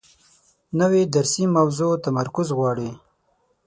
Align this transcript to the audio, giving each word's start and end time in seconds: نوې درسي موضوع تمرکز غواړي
نوې 0.79 1.01
درسي 1.15 1.45
موضوع 1.55 1.91
تمرکز 2.05 2.47
غواړي 2.57 2.89